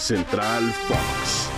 [0.00, 1.50] Central Fox.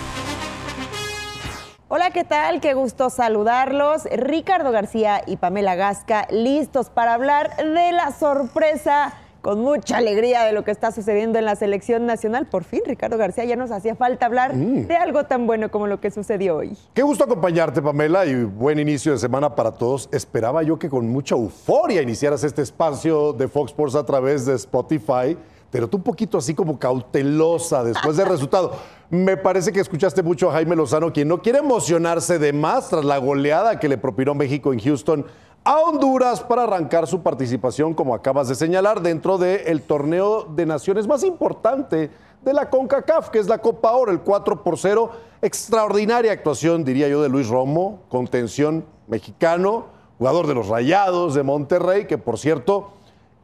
[1.87, 2.59] Hola, ¿qué tal?
[2.59, 4.03] Qué gusto saludarlos.
[4.11, 10.51] Ricardo García y Pamela Gasca, listos para hablar de la sorpresa con mucha alegría de
[10.51, 12.45] lo que está sucediendo en la selección nacional.
[12.47, 14.87] Por fin, Ricardo García, ya nos hacía falta hablar Mm.
[14.87, 16.77] de algo tan bueno como lo que sucedió hoy.
[16.93, 20.09] Qué gusto acompañarte, Pamela, y buen inicio de semana para todos.
[20.11, 24.55] Esperaba yo que con mucha euforia iniciaras este espacio de Fox Sports a través de
[24.55, 25.37] Spotify,
[25.73, 28.73] pero tú un poquito así como cautelosa después del resultado.
[29.09, 33.03] Me parece que escuchaste mucho a Jaime Lozano, quien no quiere emocionarse de más tras
[33.03, 35.25] la goleada que le propinó México en Houston
[35.63, 41.07] a Honduras para arrancar su participación, como acabas de señalar, dentro del torneo de naciones
[41.07, 42.11] más importante
[42.43, 45.09] de la CONCACAF, que es la Copa Oro, el 4 por 0.
[45.41, 49.87] Extraordinaria actuación, diría yo, de Luis Romo, contención mexicano,
[50.19, 52.91] jugador de los Rayados de Monterrey, que por cierto,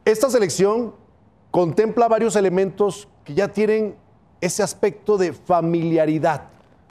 [0.04, 0.94] esta selección
[1.50, 3.94] contempla varios elementos que ya tienen
[4.40, 6.44] ese aspecto de familiaridad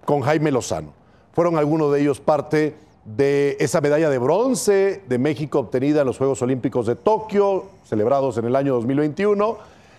[0.06, 0.94] con Jaime Lozano.
[1.34, 2.76] Fueron algunos de ellos parte
[3.06, 8.38] de esa medalla de bronce de México obtenida en los Juegos Olímpicos de Tokio, celebrados
[8.38, 9.58] en el año 2021.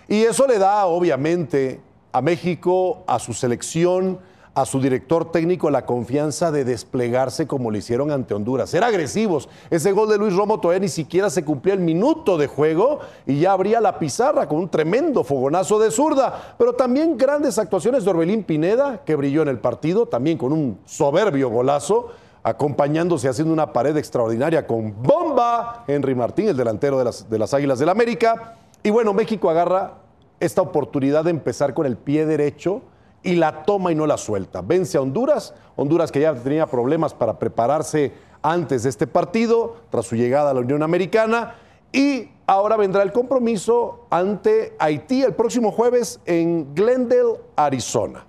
[0.09, 1.81] Y eso le da, obviamente,
[2.13, 4.19] a México, a su selección,
[4.55, 8.71] a su director técnico la confianza de desplegarse como lo hicieron ante Honduras.
[8.71, 9.49] Ser agresivos.
[9.71, 13.41] Ese gol de Luis Romo todavía ni siquiera se cumplía el minuto de juego y
[13.41, 16.55] ya abría la pizarra con un tremendo fogonazo de zurda.
[16.59, 20.79] Pero también grandes actuaciones de Orbelín Pineda, que brilló en el partido, también con un
[20.85, 22.09] soberbio golazo
[22.43, 27.53] acompañándose haciendo una pared extraordinaria con bomba Henry Martín, el delantero de las, de las
[27.53, 28.57] Águilas del América.
[28.83, 29.99] Y bueno, México agarra
[30.41, 32.81] esta oportunidad de empezar con el pie derecho
[33.23, 34.63] y la toma y no la suelta.
[34.63, 40.07] Vence a Honduras, Honduras que ya tenía problemas para prepararse antes de este partido, tras
[40.07, 41.57] su llegada a la Unión Americana,
[41.93, 48.25] y ahora vendrá el compromiso ante Haití el próximo jueves en Glendale, Arizona.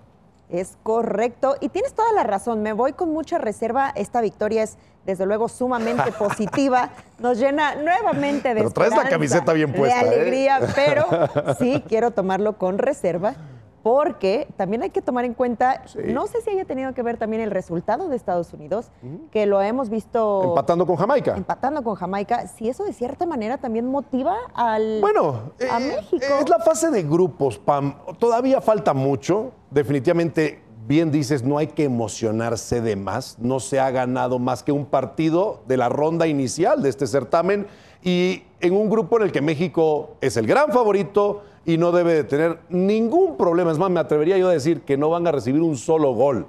[0.50, 1.56] Es correcto.
[1.62, 2.62] Y tienes toda la razón.
[2.62, 3.92] Me voy con mucha reserva.
[3.95, 6.89] Esta victoria es, desde luego, sumamente positiva.
[7.19, 10.13] Nos llena nuevamente de Pero traes la camiseta bien puesta, De ¿eh?
[10.13, 11.06] alegría, pero
[11.59, 13.35] sí quiero tomarlo con reserva.
[13.84, 17.42] Porque también hay que tomar en cuenta, no sé si haya tenido que ver también
[17.42, 18.92] el resultado de Estados Unidos,
[19.31, 21.36] que lo hemos visto Empatando con Jamaica.
[21.36, 26.25] empatando con Jamaica, si eso de cierta manera también motiva al Bueno, a eh, México.
[26.41, 27.96] es la fase de grupos, Pam.
[28.20, 29.52] Todavía falta mucho.
[29.72, 33.38] Definitivamente, bien dices, no hay que emocionarse de más.
[33.40, 37.68] No se ha ganado más que un partido de la ronda inicial de este certamen
[38.03, 42.13] y en un grupo en el que México es el gran favorito y no debe
[42.13, 43.72] de tener ningún problema.
[43.72, 46.47] Es más, me atrevería yo a decir que no van a recibir un solo gol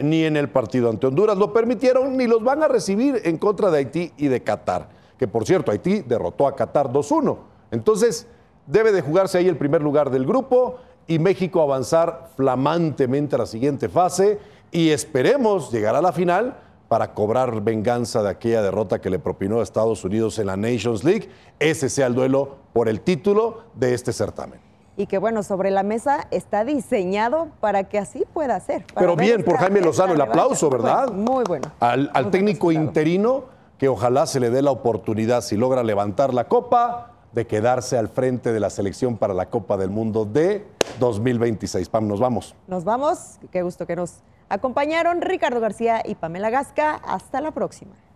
[0.00, 3.70] ni en el partido ante Honduras lo permitieron, ni los van a recibir en contra
[3.70, 4.88] de Haití y de Qatar.
[5.18, 7.36] Que por cierto, Haití derrotó a Qatar 2-1.
[7.70, 8.26] Entonces,
[8.66, 13.46] debe de jugarse ahí el primer lugar del grupo y México avanzar flamantemente a la
[13.46, 14.38] siguiente fase
[14.72, 16.56] y esperemos llegar a la final
[16.90, 21.04] para cobrar venganza de aquella derrota que le propinó a Estados Unidos en la Nations
[21.04, 21.28] League.
[21.60, 24.58] Ese sea el duelo por el título de este certamen.
[24.96, 28.84] y que bueno, sobre la mesa está diseñado para que así pueda ser.
[28.96, 30.68] Pero bien por Jaime Lozano, el aplauso.
[30.68, 31.12] ¿verdad?
[31.12, 31.30] Muy bueno.
[31.32, 31.70] Muy bueno.
[31.78, 33.44] Al, al Muy buen técnico interino,
[33.78, 38.08] que ojalá se le dé la oportunidad, si logra levantar la copa, de quedarse al
[38.08, 40.66] frente de la selección para la Copa del Mundo de
[40.98, 41.88] 2026.
[41.88, 42.56] Pam, nos vamos.
[42.66, 43.38] Nos vamos.
[43.52, 44.14] Qué gusto que nos
[44.50, 46.96] acompañaron Ricardo García y Pamela Gasca.
[46.96, 48.09] Hasta la próxima.